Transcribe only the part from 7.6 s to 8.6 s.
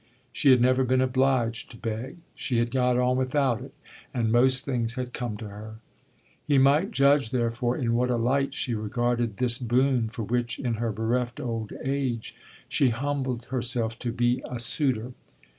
in what a light